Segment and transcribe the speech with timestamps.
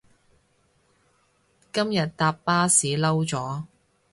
[1.71, 3.65] 今日搭巴士嬲咗